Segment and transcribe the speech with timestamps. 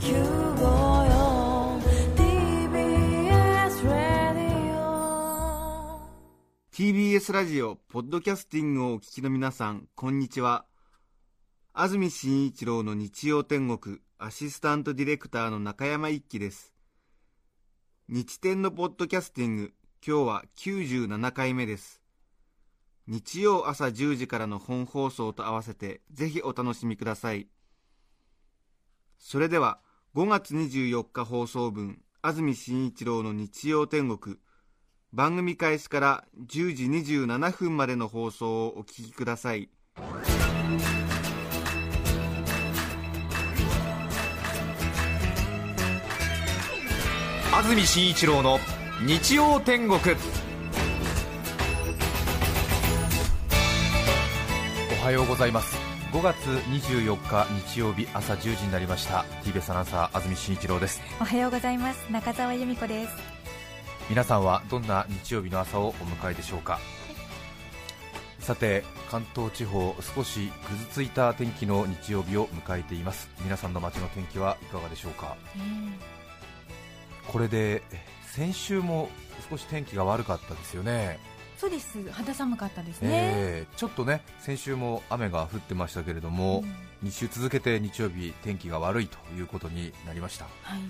[0.00, 0.16] TBS
[3.84, 6.00] ラディオ
[6.72, 10.64] TBS ラジオポッドキャスティングをお聞きの皆さんこんにちは。
[11.74, 16.72] 安住紳一郎の日曜天国アシスタントディレクターの中山一輝です。
[18.08, 19.74] 日天のポッドキャスティング
[20.04, 22.00] 今日は97回目です。
[23.06, 27.48] 日曜朝10時からの本放送と合わせてぜひお楽しみください。
[29.18, 29.78] それでは
[30.12, 34.38] 5月24日放送分安住紳一郎の日曜天国。
[35.12, 39.68] 番組開始から10時27分までの放送をお聞きください。
[47.52, 48.58] 安住紳一郎の
[49.06, 50.00] 日曜天国。
[55.00, 55.79] おはようございます。
[56.12, 59.24] 5月24日日曜日朝10時になりました。
[59.44, 61.00] TBS アナウンサー安住紳一郎です。
[61.20, 62.10] おはようございます。
[62.10, 63.12] 中澤由美子です。
[64.08, 66.80] 皆さんはどんな日曜日の朝をお迎えでしょうか？
[68.40, 73.30] さて関東地方少しぐずついた天気の日曜日を迎えています。
[73.44, 75.36] 皆さんの街の天気はいかがでしょうか？
[77.28, 77.84] これで
[78.26, 79.08] 先週も
[79.48, 81.20] 少し天気が悪かったですよね
[81.60, 82.10] そうです。
[82.10, 86.64] 肌寒かったですね、えーちょっとね先週も雨が降ってましたけれども、
[87.04, 90.46] 2週続けて日曜日天気が悪いということになりました。
[90.62, 90.80] はい。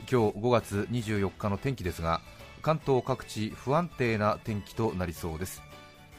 [0.00, 2.20] 今日5月24日の天気ですが
[2.60, 5.62] 関東各地不安定な天気となりそうです。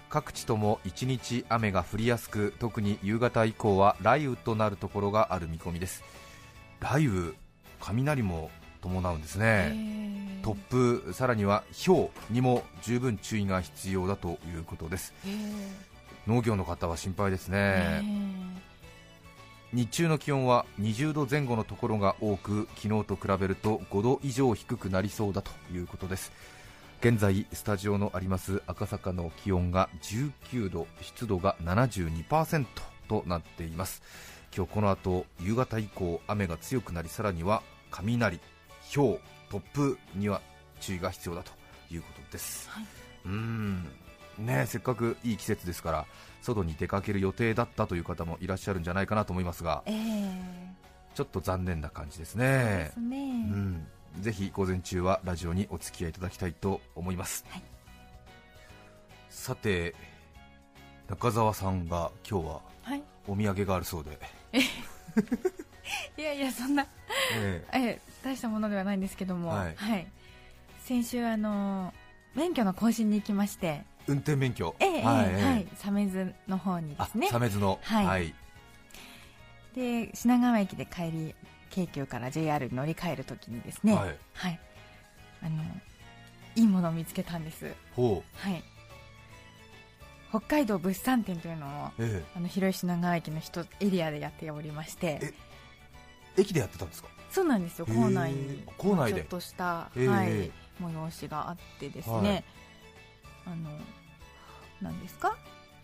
[0.09, 6.03] 各地とも1日雨が降りやすく特に夕方以降は雷雨となるところがある見込みです。
[6.79, 7.33] 雷雨
[7.79, 8.49] 雷も
[8.81, 15.13] 伴うんですね、突風さらには氷にも十分注意が必要だということです。
[16.27, 18.03] 農業の方は心配ですね、
[19.73, 26.31] 日中の気温は20度前後のところが多く昨日と比べると5度以上低くなりそうだということです。
[26.99, 32.65] 現在スタジオのあります赤坂の気温が19度湿度が72%
[33.07, 34.03] となっています。
[34.55, 38.39] 今日この後夕方以降雨が強くなりさらには雷
[38.93, 39.17] 氷
[39.51, 40.41] 突風には
[40.79, 41.51] 注意が必要だと
[41.93, 42.69] いうことです、
[43.25, 43.83] うーん。
[44.37, 46.05] ねえせっかくいい季節ですから
[46.41, 49.83] 外に出かける予定だったという方もいらっしゃるんじゃないかなと思いますが。
[49.85, 50.61] ええ。
[51.13, 53.87] ちょっと残念な感じですでねすね、うん、
[54.21, 57.63] ぜひ午前中はラジオにお付き合いいただきたいと思います、はい。
[59.29, 59.93] さて
[61.09, 63.03] 中澤さんが今日ははい。
[63.27, 64.17] お土産があるそうで、
[64.57, 64.61] い
[66.17, 66.85] やいやそんな
[67.35, 67.79] ええ。
[67.79, 70.07] え大したものではないんですけどもはい。
[70.83, 71.93] 先週あの
[72.35, 74.75] 免許の更新に行きまして運転免許。
[74.79, 77.27] ええええはいはい、ええ鮫洲の方にであすね。
[77.29, 78.05] 鮫洲のはい。
[78.05, 78.33] はい。
[79.75, 81.35] で品川駅で帰り
[81.69, 84.17] 京急から JR に乗り換えるときにですねはい。
[84.33, 84.59] はい。
[85.43, 85.63] あの
[86.55, 87.71] いいものを見つけたんです。
[87.95, 88.63] ほはい。
[90.29, 92.23] 北海道物産展というのをう、え。
[92.35, 95.33] あの広い品川駅の一エリアでやっておりましてええ
[96.37, 97.09] 駅でやってたんですか？
[97.29, 97.85] そうなんですよ。
[97.87, 97.95] へー。
[97.95, 98.63] 構内に。
[98.77, 99.21] 構内で？
[99.21, 102.43] ちょっとした、ええはい、催しがあってですね、はい。
[103.47, 103.55] あの
[104.81, 105.35] 何ですか？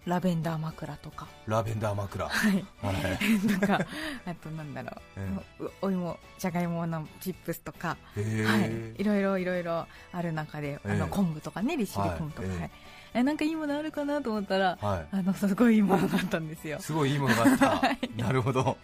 [0.05, 2.29] ラベンダー枕とか、ラベンダー枕。
[2.29, 2.95] はい、はい。
[3.59, 3.85] とか
[4.25, 10.95] あとなんだろう、えおお芋じゃがいものチップスとか、えへえはい、いろいろいろいろある中で、あえ。
[10.95, 12.71] えの昆布とかね利尻昆布とか、はいはい。
[13.15, 15.07] えなんかいいものあるかなと思ったら、はい。
[15.11, 16.79] あのすごいいいものがあったんですよ。
[16.79, 17.81] すごいいいものがあった、
[18.15, 18.77] なるほど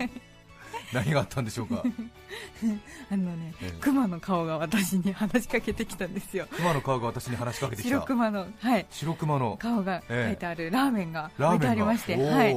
[0.94, 1.84] 何があったんでしょうか？
[3.12, 3.78] あのねええ。
[3.82, 6.48] 熊の顔が私に話しかけてきたんですよ。
[6.52, 7.90] 熊の顔が私に話しかけてきた。
[7.90, 9.58] 白熊の、はい、白熊の。
[9.60, 12.54] 顔が書いてあるラーメンが置いてありまして、はい、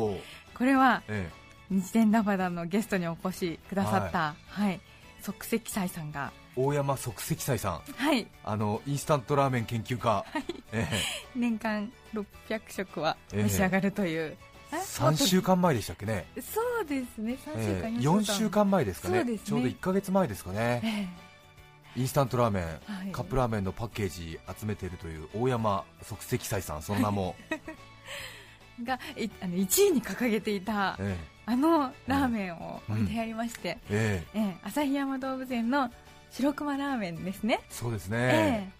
[0.54, 1.28] これはえ
[1.70, 4.80] 日天ラバダのゲストにお越しくださった、はい。
[5.22, 7.80] 即席斎さんが、え大山即席斎さん。
[7.96, 10.24] はい、あのインスタントラーメン研究家、
[10.72, 10.86] え
[11.34, 13.42] 年間600食はええ。
[13.42, 14.36] 召し上がるという、
[14.70, 17.38] 3週間前でしたっけね、そうですね。
[17.46, 19.24] 3週ええ間、4週間前ですかね。
[19.38, 20.80] ちょうど1か月前ですかね。
[20.84, 21.26] え
[22.00, 22.70] インスタントラーメン、は
[23.08, 23.12] い。
[23.12, 27.60] カップラーメンのパッケージ集めているという大山即席斎さんその名も、え
[28.84, 31.16] がいあの1位に掲げていたえ
[31.46, 34.22] あのラーメンを置いてありまして、え
[34.64, 35.90] 旭山動物園の
[36.30, 38.72] 白熊ラーメンですね、そうですえね、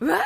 [0.00, 0.04] え。
[0.04, 0.20] うわー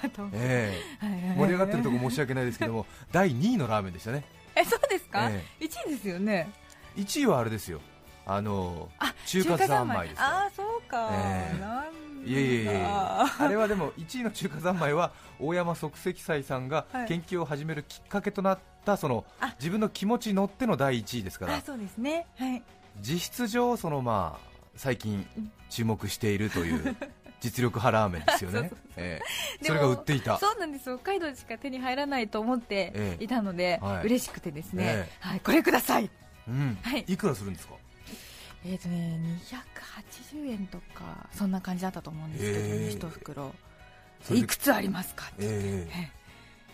[0.00, 0.28] と。
[0.32, 1.30] えはいはいはい。
[1.32, 4.24] え盛り上がってるとこ申し訳ないですけども 第2位のラーメンでしたね、
[4.54, 6.50] えそうですか、え1位ですよね。
[6.96, 7.80] 1位はあれですよ。
[8.26, 10.24] あのあ中華三昧ですよ。
[10.24, 11.60] ああそうか、ええ。
[11.60, 17.08] なんいやいやいやあれはでも1位の中華三昧は大山即席斎さんがはい。
[17.08, 19.54] 研究を始めるきっかけとなったそのあ。
[19.58, 21.56] 自分の気持ちに乗っての第1位ですから。
[21.56, 22.26] あそうですね。
[22.36, 22.62] はい。
[23.00, 25.26] 実質上そのまあ最近
[25.70, 26.96] 注目しているという
[27.40, 28.70] 実力派ラーメンですよね。
[28.96, 29.20] え
[29.60, 29.64] え。
[29.64, 30.38] それが売っていた。
[30.38, 30.98] そうなんですよ。
[30.98, 33.24] 北海道でしか手に入らないと思ってええ。
[33.24, 34.06] いたので、はい。
[34.06, 36.10] 嬉しくてですね、えはい、これください。
[36.48, 36.78] うん。
[36.82, 37.04] はい。
[37.06, 37.74] いくらするんですか？
[38.64, 39.20] えっ、とね
[40.32, 43.54] 280円とかそんな感じだったと思うんですけどね、一袋。
[44.34, 45.26] いくつありますか？
[45.26, 45.88] って、え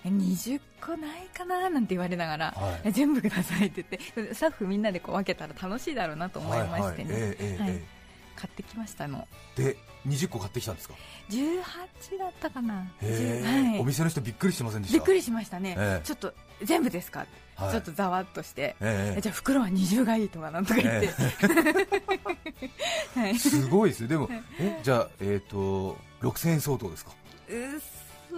[0.04, 2.80] え20個ないかななんて言われながら、はい。
[2.84, 3.84] え全部くださいって
[4.14, 7.36] 言ってスタッフみんなでこう分けたら楽しいだろうなとえ思いましてね、
[8.34, 9.26] 買ってきましたの。
[9.58, 9.76] えで
[10.06, 10.94] 20個買ってきたんですか
[11.30, 12.82] ？18だったかな。
[12.82, 13.80] へえ、10はい。
[13.80, 14.98] お店の人びっくりしてませんでした？
[14.98, 16.06] びっくりしましたね、ええ。
[16.06, 17.26] ちょっと全部ですか、
[17.56, 17.70] はい。
[17.70, 19.18] ちょっとざわっとして、ええ。
[19.18, 21.08] えじゃあ袋は20がいいとかなんとか言って、
[23.18, 24.28] はい、すごいですよでも
[24.58, 27.12] えじゃあえっ、と6000円相当ですか？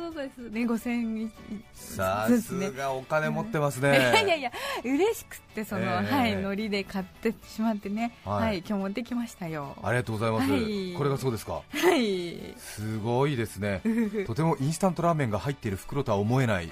[0.08, 0.60] うそうですね。
[0.62, 1.32] 5000円
[1.72, 4.52] さすがお金持ってますね、 いやいやいや
[4.84, 5.88] 嬉しくってその、ええ。
[6.14, 8.12] はいノリで買ってしまってね。
[8.25, 8.43] はい。
[8.43, 9.76] はい、今日持ってきましたよ。
[9.82, 10.94] ありがとうございます、はい。
[10.96, 11.52] これがそうですか？
[11.52, 11.62] は
[11.96, 12.54] い。
[12.56, 13.82] すごいですね。
[14.26, 16.70] とてもインスタントラーメンが入っている袋とは思えない、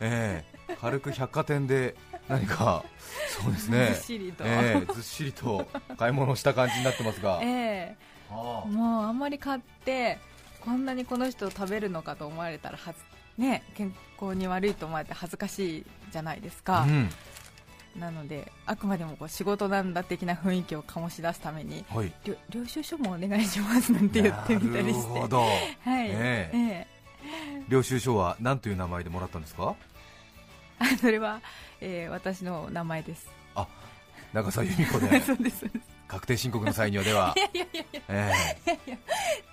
[0.00, 0.74] ええ。
[0.80, 1.94] 軽く百貨店で
[2.28, 2.84] 何か
[3.28, 3.86] そうですね。
[3.94, 4.44] ずっしりと。
[4.44, 7.96] ええずっしりと買い物をした感じになってますが、 え
[8.30, 8.64] あ。
[8.66, 10.18] えもうあんまり買って
[10.66, 12.98] こんなにこの人食べるのかと思われたらはず
[13.38, 17.08] ね健康に悪いと思われて恥ずかしいじゃないですか、あうん。
[17.98, 22.12] なのであくまでもこう仕事なんだ的な雰囲気を醸し出すためにはい。
[22.24, 25.18] 領領収書もお願いしますなんて言ってみたりして。
[25.22, 25.30] はい、え
[25.82, 26.50] え。
[26.52, 26.86] ええ。
[27.68, 29.74] 領収書は何という名前でもらったんですか？
[30.78, 31.40] あそれは、
[31.80, 33.28] えー私の名前です。
[34.32, 35.20] 長澤由美子で。
[35.22, 37.34] そうですそうです確定申告の際にはでは、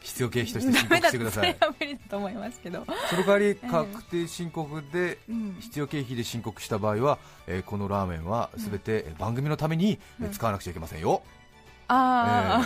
[0.01, 1.57] 必要経費として申告してください。
[1.79, 7.17] 無理だと思いますけど、その代わりえ確定申告でうん、必要経費で申告した場合は、
[7.47, 9.99] えーこのラーメンはすべてえー番組のために
[10.31, 11.23] 使わなくちゃいけませんよ、
[11.87, 12.61] あ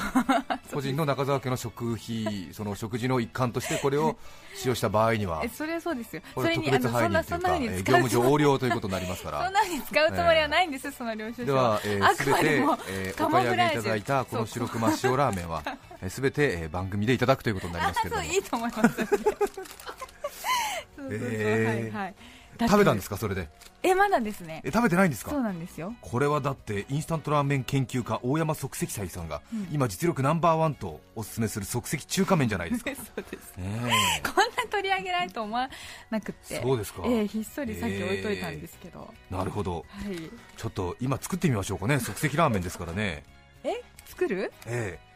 [0.48, 4.16] あ、個人の中澤家の食費 その食事の一環としてこれを
[4.56, 5.42] 使用した場合には。
[5.44, 6.22] えそれはそうですよ。
[6.36, 10.88] こそれにあれ特別配のそんなそんなふうに使うえー業務上横領ということになりますかそんらなに使うつもりはないんです。
[10.88, 11.56] よ、その領収で書。
[11.56, 15.64] はは、えー、全てまでも、えー カお買い上げいただいたこの白熊塩ラーメンは
[16.02, 18.24] えー全て、えー番組でいただくということになりますけれども。
[18.24, 18.96] そういいと思います。
[18.96, 21.08] そうそうそう。
[21.12, 22.16] えーはいはい
[22.60, 23.50] 食べたんですかかそれで？
[23.84, 24.62] えまだですね。
[24.64, 25.32] え食べてないんですか？
[25.32, 25.94] そうなんですよ。
[26.02, 29.68] これはだってインスタントラーメン研究家大山即席斎さんが、うん。
[29.72, 33.58] 今実力ナンバーワンとおすすめする即席中華麺じゃないですか、 そうです。
[33.58, 35.70] ねこんな取り上げられると思わ
[36.10, 36.62] なくって。
[36.62, 37.04] そうですか。
[37.06, 39.86] ええひっそりさっき置いといたんですけど、えなるほど。
[39.90, 40.32] はい。
[40.56, 42.00] ちょっと今作ってみましょうかね。
[42.00, 43.24] 即席ラーメンですからね。
[43.64, 43.82] え？
[44.06, 44.52] 作る？
[44.66, 45.08] ええ。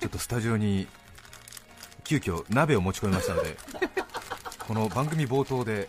[0.00, 0.88] ちょっとスタジオに
[2.02, 3.56] 急遽鍋を持ち込みましたので
[4.70, 5.88] この番組冒頭で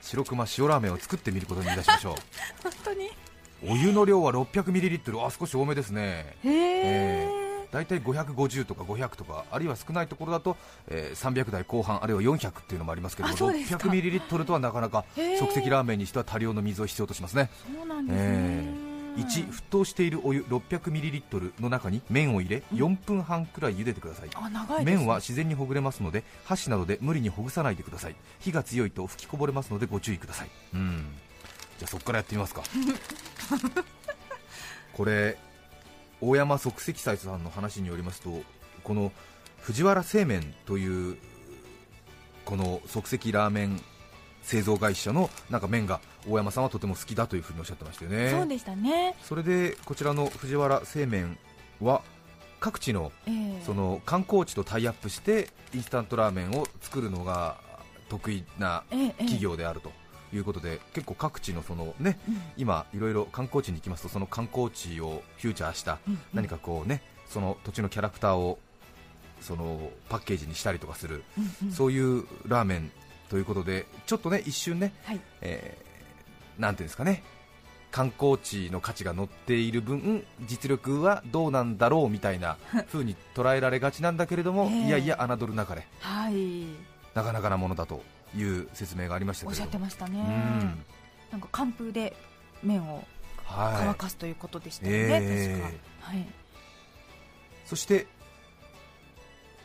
[0.00, 2.16] 白熊塩ラーメンを作ってみることにいたしましょ
[2.64, 3.08] 本当に？
[3.08, 6.34] うお湯の量は 600ml あ少し多めですね。
[6.42, 7.28] へえ
[7.70, 10.56] 大体550とか500とかあるいは少ないところだと、
[10.88, 13.86] えー300台後半あるいは400っていうのもありますけどもあそうですか。
[13.86, 15.04] 600ml とはなかなか
[15.38, 17.50] 即席ラーメンにしては多量の水を必要としますね。
[17.76, 24.30] そうなんですね、え1沸騰しているお湯 600ml の中に麺を入れ4分半くらい茹でてください。
[24.34, 28.16] あ長いです、ね、麺は自然にほぐれますので箸などで無理にほぐさないでください。
[28.40, 30.48] 火が強いと吹きこぼれますのでご注意ください。
[30.74, 31.04] うん。
[31.78, 32.62] じゃあそこからやってみますか。
[34.94, 35.38] これ
[36.20, 38.42] 大山即席斎さんの話によりますと
[38.84, 39.12] この
[39.60, 41.16] 藤原製麺という
[42.44, 43.82] この即席ラーメン
[44.42, 48.30] 製造会社のなんか麺が大山さんはとても好きだというふうにおっしゃってましたよね。
[48.30, 51.38] そうでしたね、それでこちらの藤原製麺
[51.80, 52.02] は
[52.60, 53.62] 各地のええ。
[53.64, 57.56] その観光地とタイアップしてインスタントラーメンを作るのが
[58.08, 58.84] 得意な
[59.18, 59.90] 企業であると
[60.34, 62.40] いうことで、結構各地のそのねうん。
[62.56, 66.18] 今いろいろ観光地に行きますとその観光地をフューチャーしたうん。
[66.34, 68.58] 何かこうねその土地のキャラクターを
[69.40, 71.24] そのパッケージにしたりとかする、
[71.72, 72.92] そういうラーメン
[73.32, 75.20] ということでちょっとね一瞬ね、はい。
[75.40, 77.24] えーなんていうんですかね
[77.90, 82.58] 観光地の価値が乗っている分実力はどうなんだろうみたいな
[82.92, 84.86] 風に捉えられがちなんだけれども、ええ。
[84.86, 85.86] いやいや侮るなかれ。
[86.00, 86.66] はい。
[87.14, 88.02] なかなかなものだと
[88.36, 90.20] いう説明がありましたおっしゃってましたね。
[90.20, 90.84] うん。
[91.32, 92.14] なんか寒風で
[92.62, 93.02] 麺を
[93.46, 93.76] はい。
[93.78, 95.60] 乾かすということでしたよね、ええ。
[95.62, 95.72] 確
[96.02, 96.10] か。
[96.12, 96.26] はい。
[97.64, 98.06] そして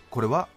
[0.09, 0.47] これは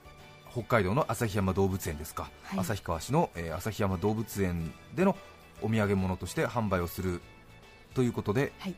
[0.53, 2.59] 北海道の旭山動物園ですか、はい。
[2.61, 5.17] 旭川市の、えー旭山動物園での
[5.63, 7.21] お土産物として販売をする
[7.95, 8.75] ということで、はい。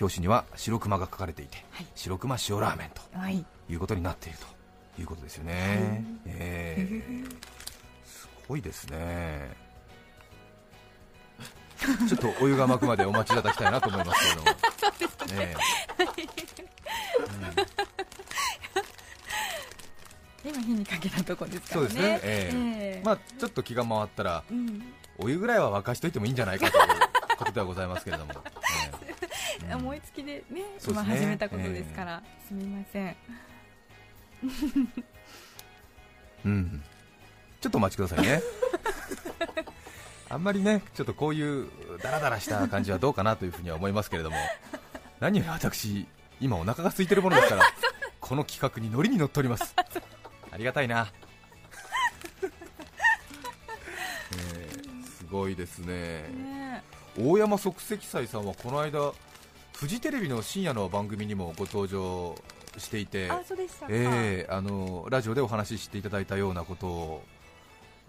[0.00, 1.86] 表紙には白熊が書かれていて、はい。
[1.94, 3.44] 白熊塩ラーメンとはい。
[3.68, 7.36] いうことになっているということですよね、えー。
[8.06, 9.50] すごいですね。
[12.08, 14.48] ちょっとお湯が沸くまでお待ちいただきたいなと思いますけれども。
[15.42, 15.54] え
[20.44, 21.88] 今火にかけたとこですからね。
[21.88, 23.02] そうですね、えーええ。
[23.04, 24.82] まあ、ちょっと気が回ったらうん。
[25.18, 26.84] お湯ぐらいは沸かしといてもいいんじゃないかという
[27.36, 28.36] ことではございますけれども、 え
[29.62, 29.72] え。
[29.72, 29.80] うん。
[29.80, 31.02] 思いつきでねそうですね。
[31.02, 33.16] 今始めたことですから、すみません。
[36.44, 36.84] うん、
[37.60, 38.40] ちょっとお待ちくださいね。
[40.30, 41.68] あんまりねちょっとこういう
[42.02, 44.36] ダラダラした感じはどうかなというふうには思いますけれども。
[45.20, 46.06] 何より私
[46.40, 47.64] 今お腹が空いてるものですから
[48.20, 49.74] この企画にノリに乗っております。
[49.76, 49.84] あ
[50.58, 51.10] りがたいな、
[54.36, 56.28] えーすごいですね。
[56.28, 56.82] ね
[57.18, 59.12] 大山即席斎さんはこの間
[59.74, 62.34] フジテレビの深夜の番組にもご登場
[62.78, 63.28] していて
[63.88, 67.22] ええあのラジオでお話ししていただいたようなことを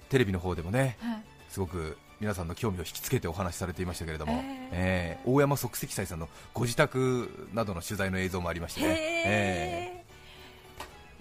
[0.10, 1.24] テレビの方でもねはい。
[1.50, 4.42] すごく皆さんの興味を引きつけてお話しされていましたけれども、えー。
[4.42, 8.96] ええ大山即席斎さんのご自宅などの取材の映像もありましてね、へえ
[9.98, 10.06] え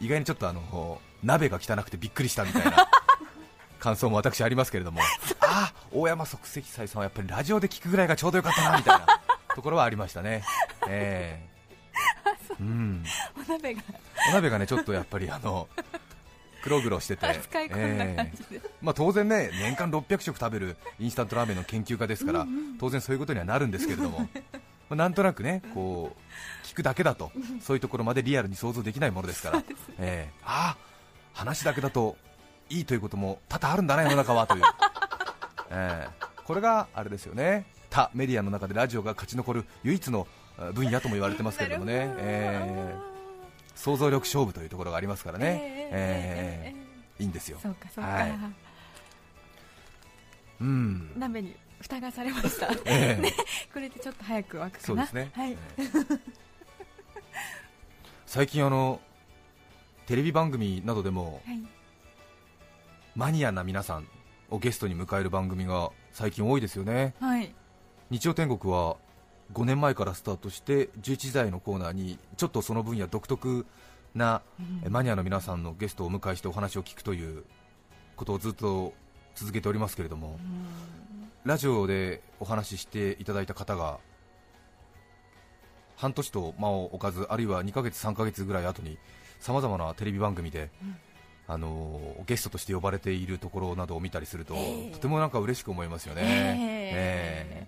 [0.01, 2.89] 意外にちょっとあの鍋が汚くてびっくりしたみたいな
[3.81, 5.01] 感想も私ありますけれども、
[5.41, 9.07] あ大山即席斎さんはやっぱりラジオで聞くぐらいがちょうどよかったなみたいな
[9.55, 10.43] ところはありましたね。
[10.89, 11.49] ええ。
[12.61, 12.63] う。
[12.63, 13.05] ん。
[13.37, 13.83] お鍋が。
[14.31, 15.69] お鍋がねちょっとやっぱりあの
[16.63, 22.47] 黒々してて、使い込んだ感じで、まあ、当然ね年間600食食べるインスタントラーメンの研究家ですから、
[22.81, 24.27] 当然そういうことにはなるんですけれども、ま
[24.91, 27.31] あ、なんとなくねこう聞くだけだと
[27.63, 29.63] そういうところまでリアルに想像できないものですから、
[30.01, 30.33] ええ。
[30.45, 30.89] ああ
[31.33, 32.17] 話だけだと
[32.71, 34.63] いいということも多々あるんだね世の中はという、
[35.71, 36.27] ええ。
[36.45, 37.67] これがあれですよね。
[37.91, 40.27] 他メディアの中でラジオが勝ち残る唯一の
[40.59, 42.95] え分野とも言われてますけれどもね、ええ。
[43.75, 45.61] 想像力勝負というところがありますからね、
[45.93, 47.59] ええいいんですよ。
[47.63, 48.39] そうかそうか、はい。
[50.61, 51.13] うん。
[51.17, 52.69] 鍋に蓋がされました。
[52.87, 53.33] ええ。
[53.73, 54.85] これでちょっと早く沸くかな。
[54.85, 55.53] そうですね、はい。
[55.53, 55.89] ええ。
[58.27, 59.01] 最近あの
[60.09, 61.63] テレビ番組などでもはい。
[63.15, 64.09] マニアな皆さん
[64.49, 67.15] をゲストに迎える番組が最近多いですよね。
[67.21, 67.55] はい。
[68.09, 68.97] 日曜天国は
[69.53, 73.67] 5年前からスタートして11時台のコーナーにちょっとその分野独特
[74.15, 74.41] な
[74.83, 77.45] えマニアの皆さんのゲストをお迎えしてお話を聞くという
[78.17, 78.95] ことをずっと
[79.35, 80.39] 続けておりますけれども
[81.45, 83.99] ラジオでお話ししていただいた方が
[85.97, 88.99] 半年と間を置かずあるいは2ヶ月、3ヶ月ぐらい後に
[89.41, 90.71] さまざまなテレビ番組で、
[91.47, 94.93] あのーゲストとして呼ばれているところなどを見たりすると、ええ。
[94.93, 96.29] とてもなんか嬉しく思いますよね、ええ。
[96.29, 97.67] ええ。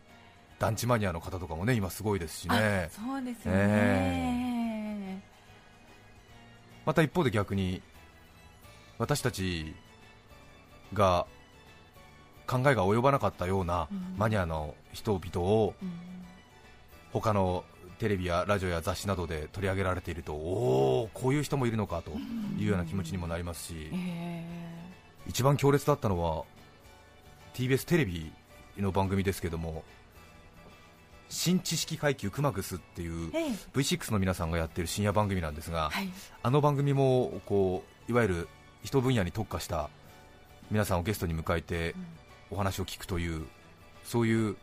[0.59, 2.89] 団地マニアの方とかもね今すごいですしね。
[2.89, 3.59] あそうですよね、
[5.17, 5.23] え。
[6.85, 7.81] また一方で逆に
[8.99, 9.75] 私たち
[10.93, 11.27] が
[12.47, 14.15] 考えが及ばなかったようなうん。
[14.19, 15.93] マニアの人々をうん。
[17.13, 17.65] 他の
[18.01, 22.13] テレビやラジオや雑誌などで取り上げられているとおお、こういう人もいるのかと
[22.59, 24.43] いうような気持ちにもなりますしえ
[25.27, 26.45] 一番強烈だったのは
[27.53, 28.33] TBS テレビ
[28.79, 29.85] の番組ですけども
[31.29, 33.47] 新知識階級クマグスっていうええ。
[33.49, 36.09] え V6 の皆さんがやっている深夜番組なんですが、はい。
[36.43, 38.49] あの番組もこういわゆる
[38.83, 39.91] 一分野に特化した
[40.71, 41.95] 皆さんをゲストに迎えて
[42.51, 43.47] お話を聞くという
[44.03, 44.57] そういう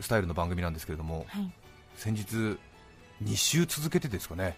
[0.00, 1.50] スタイルの番組なんですけれどもはい。
[1.96, 2.58] 先日
[3.22, 4.56] 2週続けてですかね。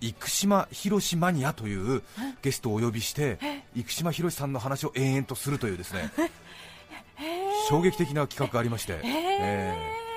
[0.00, 2.02] 生島博士マニアという
[2.40, 3.38] ゲストをお呼びして
[3.74, 6.10] 生島博士さんの話を延々とするというですね。
[7.68, 10.08] 衝撃的な企画がありまして、えー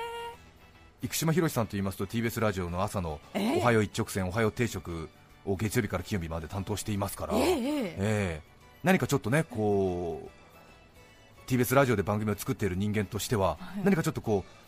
[1.08, 5.10] 生島博士さんと言いますと TBS ラジオの朝の「おはよう一直線おはよう定食」
[5.44, 7.56] を月曜日から金曜日まで担当していますから、ええええ。
[7.58, 8.42] ええ。
[8.84, 13.82] 何かちょっとねこう TBS ラジオで番組を作っている人間としては、はい。
[13.82, 14.61] 何かちょっとこう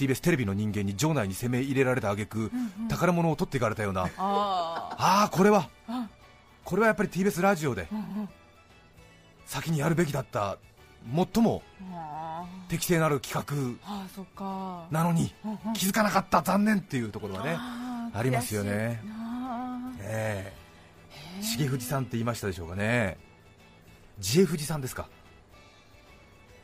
[0.00, 2.50] TBS テレビの人間に場内に攻め入れられた挙句、
[2.88, 5.68] 宝物を取っていかれたような、あああこれは。
[5.88, 6.08] あ。
[6.64, 8.28] これはやっぱり TBS ラジオでうんうん。
[9.44, 10.56] 先にやるべきだった
[11.34, 15.72] 最もあ適正なる企画なのにうんうん。
[15.74, 19.02] 気づかなかった残念っていうところはね、ありますよね。
[20.00, 21.42] ええ。
[21.42, 21.58] ー。
[21.58, 23.18] 重藤さんって言いましたでしょうかね。
[24.18, 25.08] 自衛藤さんですか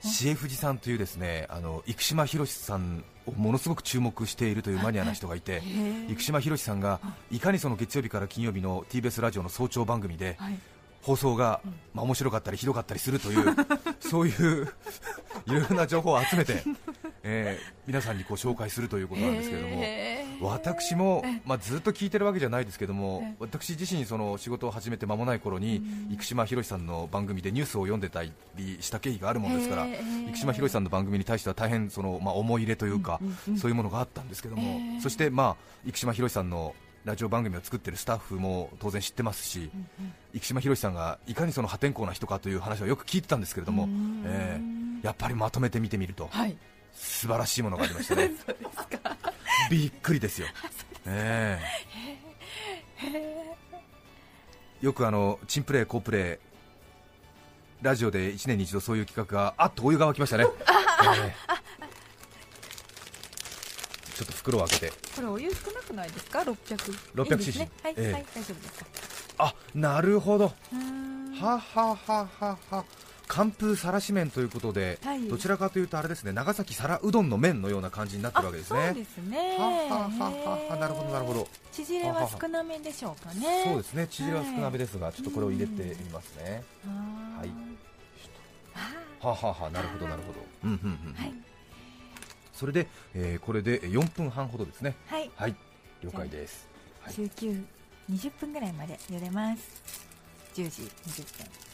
[0.03, 5.63] 重藤さんというですねあの生島博さんをものすごく注目しているというマニアな人がいて
[6.09, 7.01] 生島博さんが
[7.31, 10.59] いかにその月曜日から金曜日の TBS ラジオの早朝番組ではい。
[11.03, 11.61] 放送が、
[11.95, 13.55] まあ、面白かったりひどかったりするという
[14.01, 14.67] そういう
[15.47, 16.65] いろいろな情報を集めて、
[17.23, 19.77] えー皆さんにこう紹介するということなんですけれども、
[20.41, 28.33] 私もえ、まあ、ずっと聞いてるわけじゃないですけどもえ私自身その仕事を始めて間もない頃に生島博さんの番組でニュースを読んでたり
[28.81, 29.87] した経緯があるものですから
[30.31, 33.21] 生島博さんの番組に対しては大変その、まあ、思い入れというか、
[33.59, 36.75] そういうものがあったんですけども、そして、まあ、生島博さんの
[37.05, 39.71] ラジオ番組を作ってるスタッフも当然知ってますし、
[40.35, 44.23] 生島博さんがいかにその破天荒な人かという話はよく聞いてたんですけれども、うん。
[44.27, 46.57] えーやっぱりまとめて見てみるとはい。
[46.93, 48.31] 素晴らしいものがありましたね
[49.71, 50.47] びっくりですよ、
[51.07, 51.61] え
[53.03, 54.85] え。
[54.85, 56.39] よくあのチンプレー、コープレー
[57.83, 60.45] ラジオで1年に一度そういう企画があっとお湯が沸きましたね、
[61.17, 61.35] ええ。
[64.17, 64.93] ちょっと袋を開けて。
[65.15, 66.55] これお湯少なくないですか？600
[67.15, 67.71] 600いいですね。
[67.83, 68.13] はい、ええ。
[68.13, 68.79] はい大丈夫です。
[68.79, 68.87] か
[69.39, 70.53] あなるほど。
[71.39, 72.85] ははははは
[73.29, 75.29] 寒風さらし麺ということで、はい。
[75.29, 78.81] どちらかというとあれですね長崎皿うどんの麺のような感じになってるわけですね。
[78.81, 79.57] あそうですね。
[79.59, 81.49] ははははなるほどなるほど。
[81.73, 83.65] 縮れは少なめでしょうかね。
[83.65, 86.63] そうですね縮れは少なめですが、ちょっとこれを入れてみますね。
[86.87, 87.51] ははい。
[89.21, 90.41] あはははなるほどなるほど。
[90.65, 91.35] うんうんうん、ーはい。
[92.53, 94.95] それで、えーこれで4分半ほどですね。
[95.07, 95.31] はい。
[95.35, 95.55] はい。
[96.03, 96.67] 了解です。
[97.03, 97.15] はい。
[97.15, 97.65] 中級
[98.11, 99.63] 20分ぐらいまで茹でます。
[100.55, 100.83] 10時
[101.23, 101.66] 20分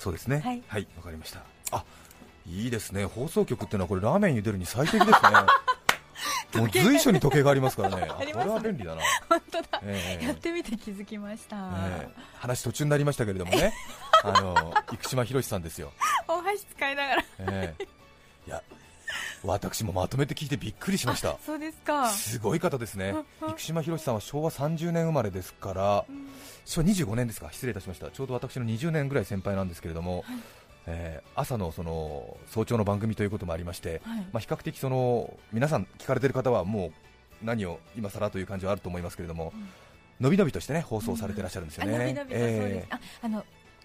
[0.00, 0.40] そうですね。
[0.40, 0.62] はい。
[0.66, 1.40] はいわかりました。
[1.72, 1.84] あ
[2.46, 3.04] いいですね。
[3.04, 5.30] 放送局っていうのはこれラーメン茹でるに最適ですね。
[6.58, 8.08] もう随所に時計がありますからね。
[8.10, 8.48] あありますね。
[8.48, 9.80] これは便利だな、本当だ。
[9.84, 10.24] ええ。
[10.24, 12.22] やってみて気づきました、ええ。
[12.38, 13.74] 話途中になりましたけれどもね。
[14.24, 15.92] あの生島博さんですよ、
[16.26, 17.24] お箸使いながら。
[17.40, 17.84] ええ。
[18.46, 18.62] いや
[19.44, 21.36] 私もまとめて聞いてびっくりしました。
[21.44, 22.08] そうですか。
[22.08, 23.10] すごい方ですね。
[23.10, 23.54] うんうん。
[23.56, 26.04] 生島博さんは昭和30年生まれですから
[26.64, 27.50] 昭和25年ですか。
[27.52, 28.10] 失礼いたしました。
[28.10, 30.24] ちょうど私の20年ぐらい先輩なんですけれども、
[30.86, 34.18] えー朝のその早朝の番組ということもありまして、はい。
[34.20, 39.52] まあ、比較的その皆さん聞かれてる方はもう何を今更という感じはあると思いますけれども、
[40.20, 43.44] のびのびとしてね放送されてらっしゃるんですよね、あのびのびとそうです、えああの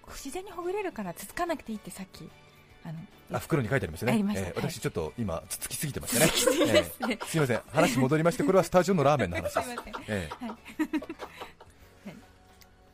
[0.09, 2.29] 自然にほぐれるからつつかなくていいってさっき
[2.83, 2.97] あのー
[3.33, 4.11] あ袋に書いてありましたね。
[4.11, 4.39] た。
[4.39, 4.53] えーはい。
[4.55, 6.31] 私ちょっと今つつきすぎてましたね。
[6.31, 7.07] すぎですね。
[7.09, 7.25] えー。
[7.25, 7.61] すいません。
[7.71, 9.69] 話戻りましてこれはスタジオのラーメンの話です。
[9.73, 9.75] す
[10.07, 10.55] ええはい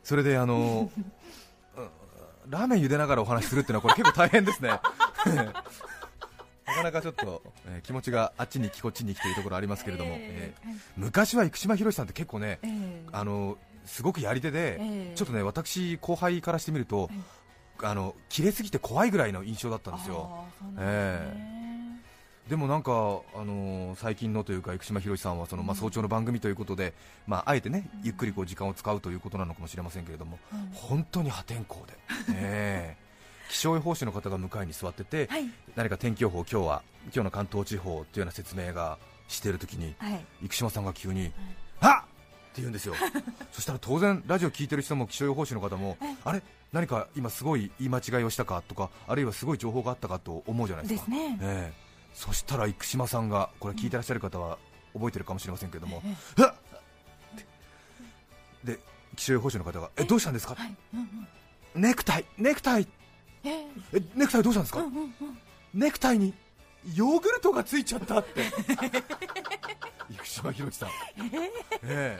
[0.03, 1.11] それであの うん
[2.49, 4.69] ラーメン茹でながらお話しするっていうのはこれ結構大変ですね。
[4.69, 4.81] な
[6.75, 12.71] かなかちょっと、えー気持ちがあっちに行きこっちに行きというところありますけれども、えーえ昔は生島博さんって結構ねええ。
[12.71, 15.15] えあのすごくやり手で、ええ。
[15.15, 17.09] ちょっとね私後輩からしてみると、
[17.83, 20.45] あの切れすぎて怖いぐらいの印象だったんですよ。
[20.77, 21.60] あー
[22.49, 26.93] でもなんか、あのー最近のというか生島博さんはその、まあ、早朝の番組ということで、
[27.27, 30.69] まあ、あえてねゆっくりこう時間を使うということなのかもしれませんけれども、うん。
[30.73, 31.93] 本当に破天荒で、
[32.33, 33.11] え え。
[33.49, 35.49] 気象予報士の方が向かいに座ってて、はい。
[35.75, 40.25] 何か天気予報、今日は今日の関東地方というような説明がしているときに、はい。
[40.43, 41.31] 生島さんが急に、
[41.79, 42.11] はっ！
[42.51, 42.95] って言うんですよ、
[43.51, 46.41] そしたら当然、ラジオ聞いてる人も気象予報士の方も、あれ、
[46.73, 51.11] 何か今すごい言い間違いをしたかとか、あるいはすごい情報があったかと思うじゃないですか。
[51.11, 51.37] ですね。
[51.41, 54.57] ええそしたら生島さんが、これ聞いてらっしゃる方は
[54.93, 56.03] 覚えてるかもしれませんけれども、
[56.37, 56.55] えはっ！
[58.63, 58.79] で
[59.15, 60.75] 気象予報士の方が、えどうしたんですか、はい。
[60.93, 61.27] うん
[61.75, 61.81] うん。
[61.81, 62.87] ネクタイ、ネクタイ、
[63.43, 63.67] ええ。
[63.93, 65.13] えネクタイどうしたんですか、うんうんうん。
[65.73, 66.33] ネクタイに
[66.93, 68.43] ヨーグルトがついちゃったって。
[70.09, 70.89] 生島博さん、
[71.83, 72.19] え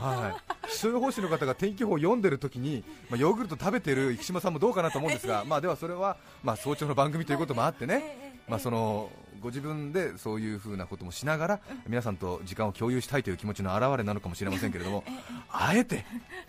[0.00, 9.10] はい、気象予報士の方が天気予報を読んでる時に、まあ、ヨーグルト食べてる生島さんもどうかなと思うんですが、 まあ、ではそれは、まあ、早朝の番組ということもあってね、ええまあ、その
[9.40, 15.04] ご自分でそういうふうなこともしながら皆さんと時間を共有したいという気持ちの表れなのかもしれませんけれども
[15.50, 16.04] あえて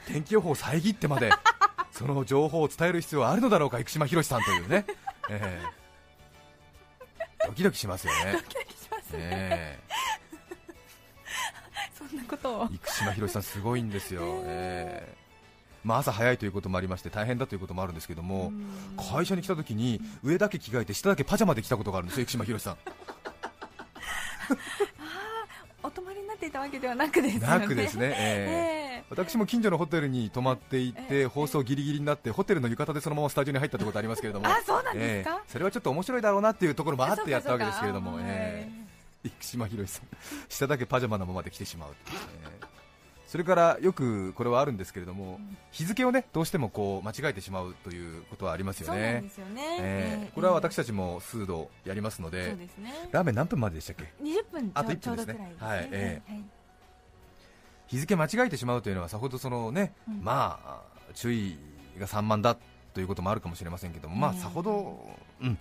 [0.07, 1.31] 天気予報を遮ってまで
[1.91, 4.85] その情報を伝える必要はあるのだろうか生島博さんというね、
[5.29, 5.61] え
[7.39, 7.47] え。
[7.47, 8.37] ドキドキしますよね。
[9.13, 9.79] え。
[9.89, 9.90] そ
[12.15, 12.69] んなことを。
[12.71, 15.15] え生島博さんすごいんですよ、え。
[15.17, 15.21] え
[15.83, 18.51] まあ、朝早いということもありまして大変だということもあるんですけども
[19.11, 22.77] 会社に来た時に上だけ着替えて下だけパジャマで来たことがあるんですよ生島博さん。
[25.83, 27.47] お泊まりになっていたわけではなくですよね。
[27.47, 28.13] なくですね、ええ。
[28.13, 28.15] え
[28.99, 29.03] え。
[29.09, 35.37] 私も近所のホテルに泊まっていえて放送ギリギリになってホテルの浴衣でそのままスタジオに入ったってことありますけれどもあそうなんですか。
[35.37, 35.51] ええ。
[35.51, 38.50] それはちょっと面白いだろうなっていうところもあってやったわけですけれどもええ
[39.23, 40.07] 生島博さん
[40.49, 41.95] 下だけパジャマのままで来てしまう
[43.27, 45.39] それからよくこれはあるんですけれども
[45.71, 49.23] 日付をねどうしてもこう間違えてしまうということはありますよね。
[50.35, 52.57] これは私たちも数度やりますので
[53.11, 55.55] ラーメン何分まででしたっけ？20分ちょあと1ちょう分ですね。
[55.59, 56.31] はいええ。
[56.31, 56.43] はい。
[57.87, 60.21] 日付間違えてしまうというのはさほどそのね、うん。
[60.21, 60.81] まあ
[61.13, 61.57] 注意
[61.97, 62.57] が散漫だ
[62.93, 64.41] ということもあるかもしれませんけども、まあええ。
[64.41, 64.99] さほど、
[65.41, 65.57] うん、まあ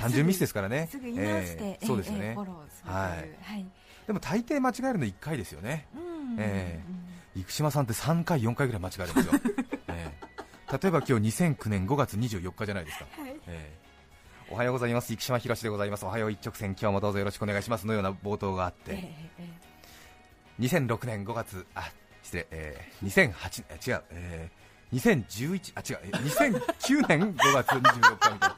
[0.00, 1.86] 単純ミスですからね、すぐ言い直して、ええ。
[1.86, 2.26] そうですよね。
[2.26, 3.10] ええフォローするはい。
[3.42, 3.66] はい。
[4.06, 5.86] でも大抵間違えるの1回ですよね。
[5.94, 6.36] うん。
[6.38, 6.80] え
[7.34, 9.32] 生島さんって3回4回ぐらい間違えるんですよ、
[9.88, 10.12] え
[10.72, 10.78] え。
[10.82, 13.30] 例えば今日2009年5月24日じゃないですか、はい。
[13.30, 13.86] ええ。
[14.48, 15.14] おはようございます。
[15.14, 16.04] 生島博でございます。
[16.04, 19.66] おはよう一直線今日もどうぞよろしくお願いしますのような冒頭があって、えええ
[20.60, 21.90] 2006年5月あ
[22.22, 26.00] 失礼、えー、2008年違う、えー、2011あ違う。
[26.04, 28.56] えー2009年5月24日みたいな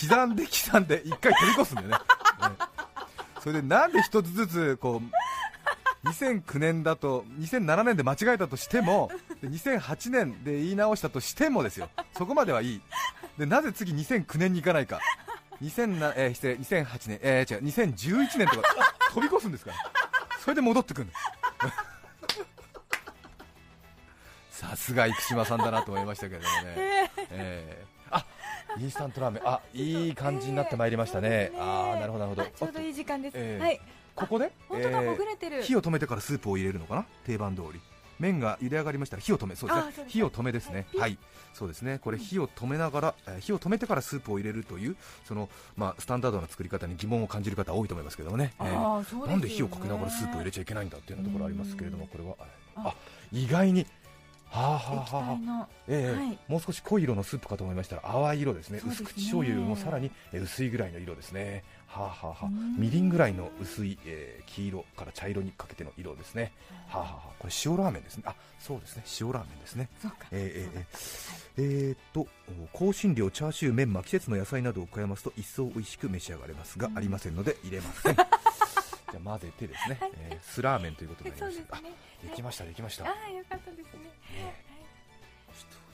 [0.00, 9.10] 刻んで刻んで1回取り越すんだよね、えそれでなんで一つずつこう2009年だと2007年で間違えたとしても
[9.42, 11.88] で2008年で言い直したとしてもですよ。
[12.16, 12.80] そこまではいい。
[13.36, 15.00] でなぜ次2009年に行かないか。
[15.62, 19.76] 2007、えー失礼2008年、えー、違う2011年とか飛び越すんですから。
[20.40, 21.12] それで戻ってくるの。
[24.50, 27.97] さすが生島さんだなと思いましたけれどもね、えー。
[28.80, 29.48] インスタントラーメン。
[29.48, 32.42] あいい感じになってまいりましたね、ああなるほどなるほど。
[32.42, 33.62] あちょうどいい時間です、ええ。
[33.62, 33.80] はい。
[34.14, 35.62] ここで、本当だえーほぐれてる。
[35.62, 37.06] 火を止めてからスープを入れるのかな？
[37.24, 37.80] 定番通り。
[38.18, 39.54] 麺が茹で上がりましたら火を止め。
[39.54, 40.04] そうですね。
[40.08, 40.86] す火を止めですね。
[40.94, 41.00] はい。
[41.00, 41.18] はい。
[41.54, 42.00] そうですね。
[42.00, 49.28] これ火を止めながら、えー火を止めてからスープを入れるというそのまあスタンダードな作り方に疑問を感じる方多いと思いますけどもね、えーね。
[49.28, 52.34] なんで火をかけながらスープを入れちゃいけないんだっていうようなところありますけれどもこれは。
[52.76, 52.94] ああ
[53.32, 53.86] 意外に
[54.50, 56.38] 液はあはあ体のええはい。
[56.48, 58.78] もう少し濃い色のスープかと思いましたら淡い色ですね。
[58.78, 58.84] ね。
[58.86, 61.64] 薄口醤油もさらにえー薄いぐらいの色ですね。
[61.86, 66.52] はあ、はあはみりんぐらいの薄い、えー黄色から茶色にかけての色ですね。
[66.88, 68.24] はあ、はあはあ、これ塩ラーメンですね。
[68.26, 69.04] あそうですね。
[69.20, 69.88] 塩ラーメンですね。
[70.02, 70.16] そうか。
[70.30, 72.26] えー、えーえーえーっと
[72.74, 76.98] お香辛料チャーシューメンマ季節の野菜などを加えますと一層美味しく召し上がれますが、うん。
[76.98, 78.16] ありませんので入れません
[79.10, 81.62] じゃあ混ぜてですね、えー酢ラーメンということになりました。
[81.62, 81.90] ですね。
[82.22, 83.04] あできましたできました。
[83.06, 84.10] ああよかったですね。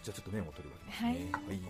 [0.03, 1.09] じゃあちょっと麺を取るわけですね。
[1.09, 1.47] はい。
[1.49, 1.61] はい。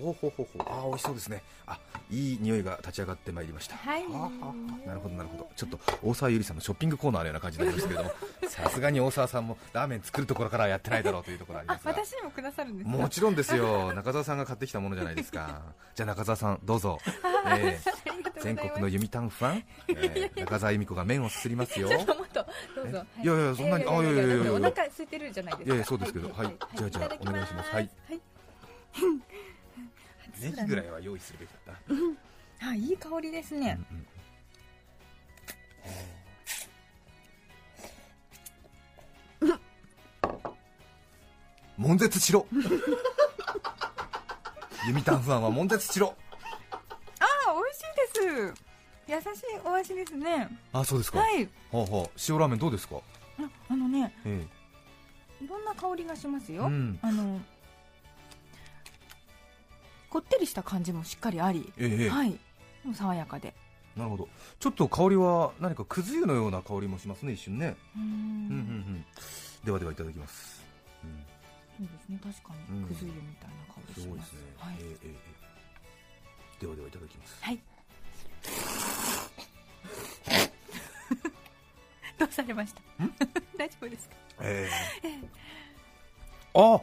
[0.00, 0.48] よいしょおほほほ。
[0.60, 1.42] あー美味しそうですね。
[1.66, 1.78] あ、
[2.10, 3.76] いい匂いが立ち上がってまいりました。
[3.76, 4.02] はい。
[4.04, 5.48] はあはあはあなるほどなるほど。
[5.56, 8.10] ちょっと大沢ゆりさんのショッピングコーナーのような感じになりますけれども、
[8.48, 11.90] さすがに大沢さんもラーメン作るところからはやってないだろうというところありあますが。
[11.92, 13.92] 私にもくださるんですかもちろんですよ。
[13.94, 15.62] 中澤さんが買ってきたものじゃないですか。
[15.94, 16.98] じゃあ中澤さんどうぞ。
[17.46, 17.92] えー
[18.42, 21.88] 全国の弓タンファン、えー中澤由美子が麺をすすりますよ。
[21.88, 23.06] ちょっともっとどうぞ。
[23.18, 23.26] えい。
[23.26, 24.52] やいやそんなにあいやいやいやいや。
[24.52, 25.66] お腹空いてるじゃないですか。
[25.66, 26.28] いやいやそうですけど。
[26.32, 26.56] はい。
[26.74, 27.70] じゃあじゃあお願いします。
[27.70, 27.90] はい。
[28.08, 28.20] はい
[30.42, 31.76] ネギぐらいは用意するべきだっ
[32.60, 32.68] た。
[32.68, 33.78] あいい香りですね。
[33.90, 34.06] うんうん
[41.78, 42.46] 悶絶しろ。
[44.86, 46.14] 弓タンファンは悶絶しろ。
[47.18, 48.62] あ美味しいです。
[49.08, 50.48] 優しいお味ですね。
[50.72, 51.48] あそうですか、はい。
[51.72, 52.96] ほうほう塩ラーメンどうですか？
[52.96, 53.02] あ
[53.70, 54.46] あのねえ。
[55.42, 56.98] いろんな香りがしますよ、うん。
[57.02, 57.40] あの
[60.12, 62.06] こってりした感じもしっかりあり、ええ。
[62.06, 62.30] えはい。
[62.84, 63.54] もう爽やかで。
[63.96, 64.28] なるほど。
[64.60, 67.74] ちょっと香りは何かくず湯のような香りもしますね一瞬ね。
[67.96, 68.04] うーん。
[68.04, 68.14] うんうん
[68.50, 68.52] う
[68.98, 69.04] ん。
[69.64, 70.62] ではではいただきます、
[71.02, 71.10] うん。
[71.84, 72.20] いいですね。
[72.22, 72.82] 確かうん。
[72.82, 74.02] にくず湯みたいな香りします。
[74.02, 74.76] すごいですね、はい。
[74.80, 75.14] ええ
[76.60, 77.38] ではではいただきます。
[77.42, 77.58] はい。
[82.18, 82.82] どうされました？
[83.58, 84.14] 大丈夫ですか？
[84.42, 84.68] え
[85.02, 85.18] え。
[86.54, 86.80] あ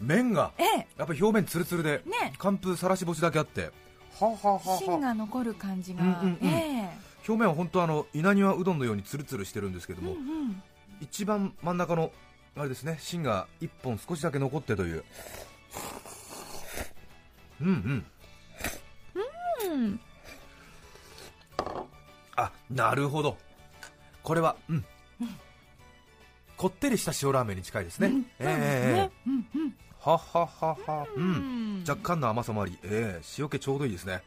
[0.00, 0.86] 麺がええ。
[0.96, 3.70] やっぱり表面ツルツルでね寒風さらし干しだけあって。
[4.18, 6.48] はあはあはあは芯が残る感じが、うんうんうん。
[6.48, 6.90] え
[7.28, 10.62] 表面は本当あの稲庭うどんのようにツルツルしてるんですけどえも、うんうん。
[11.00, 12.10] 一番真ん中の
[12.56, 15.04] あれですね芯が一本少しだけ残ってという。
[17.60, 18.06] うんうん。
[19.72, 20.00] うん。
[22.36, 23.36] あなるほど。
[24.22, 24.84] これはうん、
[26.56, 28.22] こってりした塩ラーメンに近いですね、うん。
[28.22, 31.06] そうですね、うんうんはははは。
[31.16, 31.84] うん、うん。
[31.88, 34.22] 若干の甘さもあり、ええ塩気ちょうどいいですね。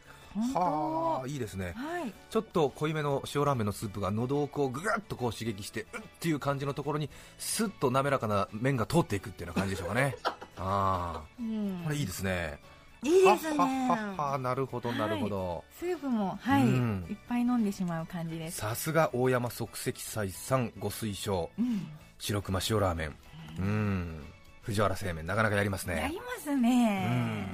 [0.55, 1.73] はあいいですね。
[1.75, 2.13] はい。
[2.29, 10.15] ちょっと濃いめの塩ラーメンのスープが喉をこうぐぐっとこう刺激してうっっていう感じのところにスッと滑らかな麺が通っていくっていうような感じでしょうかね。
[10.57, 11.79] あうん。
[11.81, 12.59] あこれいいですね。
[13.03, 13.57] いいですね。
[13.57, 17.05] ははははなるほどなるほど、スープもはい、うん。
[17.09, 18.57] いっぱい飲んでしまう感じです。
[18.57, 21.49] さすが大山即席斎さんご推奨。
[21.59, 21.87] うん。
[22.17, 23.15] 白熊塩ラーメン。
[23.59, 24.32] うん
[24.63, 25.95] 藤原製麺なかなかやりますね。
[25.95, 27.47] やりますね。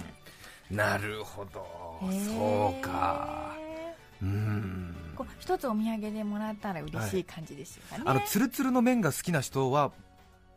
[0.71, 1.65] なるほど。
[2.01, 3.55] そうか。
[4.21, 4.95] うん。
[5.15, 9.91] こう一つお土産でもらったら嬉しい感じですよね、あのツルツルの麺が好きな人は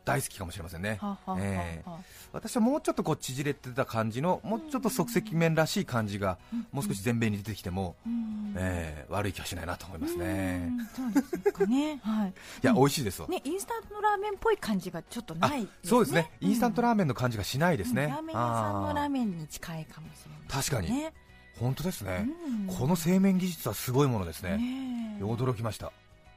[0.05, 0.99] 大好きかもしれませんね。
[1.39, 1.91] ええ。
[2.31, 6.37] 私はもうちょっとこう縮れてた感じのもうちょっと即席麺らしい感じが
[6.71, 8.53] もう少し前面に出てきても、うん。
[8.57, 10.69] えー悪い気はしないなと思いますね。
[10.69, 10.85] うん。
[11.13, 11.99] そうですかね。
[12.03, 12.29] はい。
[12.29, 20.89] いや美味しいですわ、ねインスタントラーメンっぽい感じがちょっとあないそうですね、インスタントラーーメンの感じがしないですね、ラーメン屋さんのラーンメンに近いかもしれない確かに。
[20.89, 21.13] ね
[21.59, 22.27] 本当ですね、
[22.67, 22.75] うん。
[22.75, 24.57] この製麺技術はすごいものですね。
[24.57, 25.23] ねえ。
[25.23, 25.91] 驚きました。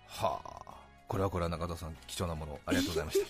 [0.09, 0.66] はあ
[1.09, 3.27] これはこれは中田さん貴重なものをありがとうございました。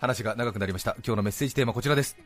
[0.00, 0.94] 話が長くなりました。
[1.04, 2.16] 今日のメッセージテーマこちらです。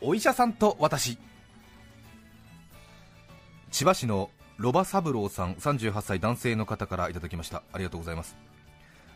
[0.00, 1.18] お医者さんと私。
[3.70, 7.62] 千葉市のロバ三郎さん38歳男性の方からいただきました。
[7.72, 8.36] ありがとうございます。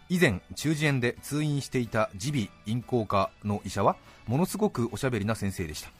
[0.08, 5.90] 以前中耳炎で通院していた耳鼻咽喉科の医者はものすごくおしゃべりな先生でした、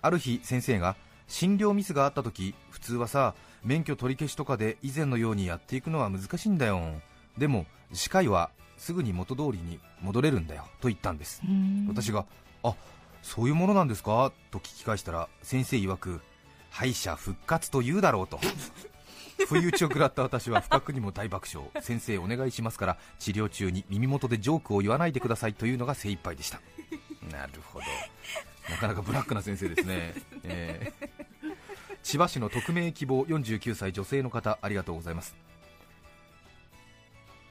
[0.00, 6.80] ある日先生が診療ミスがあった時普通はさ免許取り消しとかで以前のようにやっていくのは難しいんだよ。
[7.36, 10.64] でも歯科医はすぐに元通りに戻れるんだよ。
[10.80, 11.42] と言ったんです。
[11.46, 11.86] うん。
[11.88, 12.24] 私が
[12.62, 12.74] あ
[13.22, 14.32] そういうものなんですか？
[14.50, 16.20] と聞き返したら先生曰く
[16.70, 18.38] 敗者復活と言うだろうと。
[19.48, 21.70] 不意打ちを食らった私は不覚にも大爆笑。
[21.80, 26.60] 先生お願いしますから治療中に耳元でジョークを言わないでくださいというのが精一杯でした。
[27.30, 27.84] なるほど。
[28.70, 31.27] なかなかブラックな先生ですね、えー
[32.08, 35.36] 千葉市の匿名希望49歳女性の方ありがとうございます。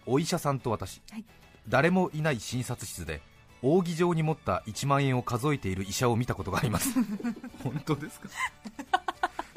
[0.08, 1.26] お医者さんと私、はい。
[1.70, 3.22] 誰もいない診察室で
[3.62, 6.90] 扇状に持った1万円を数えている医者を見たことがあります。
[7.64, 8.30] 本当ですか？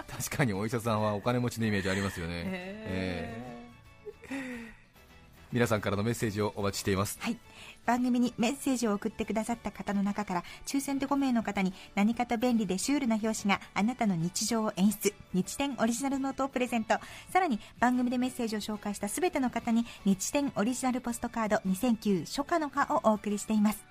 [0.07, 3.50] 確かにお医者さんはお金持ちのイメージありますよね、へ
[5.53, 7.19] 皆さんからのメッセージをお待ちしています。
[7.21, 7.37] はい。
[7.85, 16.95] 番組にメッセージを送ってくださった方の中から抽選で5名の方に何かと便利でシュールな表紙があなたの日常を演出日展オリジナルノートをプレゼント。
[17.33, 23.85] さらに番組でメッセージを紹介した全ての方に日展オリジナルポストカード2009初夏の葉をお送りしています。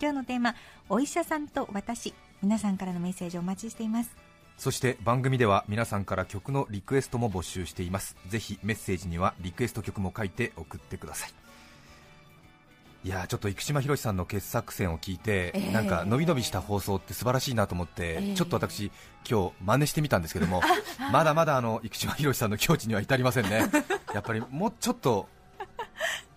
[0.00, 0.54] 今日のテーマ
[0.88, 2.14] お医者さんと私。
[2.42, 4.27] 皆さんからのメッセージをお待ちしています。
[4.58, 8.16] そして番組では皆さんから曲のリクエストも募集しています。
[8.26, 11.30] ぜひメッセージにはリクエスト曲も書いて送ってください。
[13.04, 15.72] いやーちょっと生島ひろしさんの傑作選を聞いて、ええ。
[15.72, 18.34] なんか伸び伸びした放送って素晴らしいなと思って、ええ。
[18.34, 18.90] ちょっと私
[19.30, 20.60] 今日真似してみたんですけども
[21.12, 23.70] まだまだあの生島ひろしさんの境地には至りませんね。
[24.12, 25.28] やっぱりもうちょっと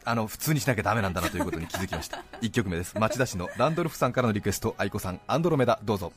[0.06, 2.24] あの普通にしなきゃダメなんだなということに気づきました。
[2.42, 2.96] 1曲目です。
[3.00, 4.76] 町田市のランドルフさんからのリクエスト。
[4.78, 6.14] 愛子さんアンドロメダどうぞ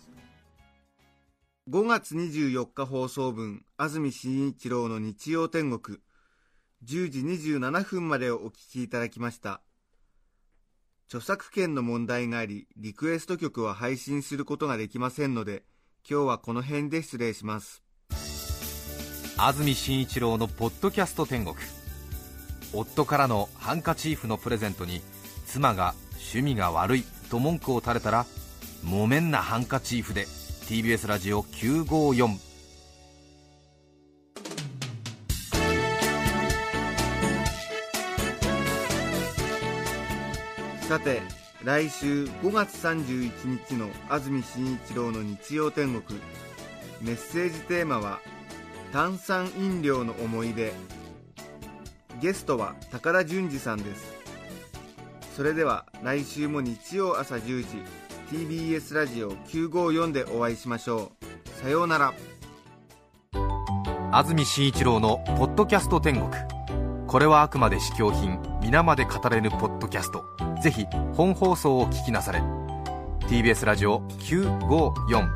[1.67, 5.99] 5月24日放送分安住紳一郎の日曜天国。
[6.85, 9.63] 10時27分までをお聞きいただきました。
[11.09, 15.63] 著作権の問題がありリクエスト曲は配信することができませんので
[16.09, 17.83] 今日はこの辺で失礼します。
[19.39, 21.57] 安住紳一郎のポッドキャスト天国。
[22.75, 25.01] 夫からのハンカチーフのプレゼントに
[25.47, 28.27] 妻が趣味が悪いと文句を垂れたら
[28.83, 30.27] 木綿なハンカチーフで。
[30.67, 32.39] TBS ラジオ954
[40.89, 41.21] さて
[41.63, 46.21] 来週5月31日の安住紳一郎の日曜天国。
[47.03, 48.21] メッセージテーマは
[48.93, 50.73] 「炭酸飲料の思い出」
[52.23, 54.15] ゲストは高田純次さんです。
[55.37, 58.04] それでは来週も日曜朝10時。
[58.31, 61.63] TBS ラジオ954でお会いしましょう。
[61.63, 62.15] さようなら。
[64.13, 66.31] 安住紳一郎の「ポッドキャスト天国」
[67.09, 68.39] これはあくまで試供品。
[68.63, 70.25] 皆まで語れぬポッドキャスト。
[70.63, 72.43] ぜひ本放送を聞きなされ。
[73.29, 75.29] TBS ラジオ954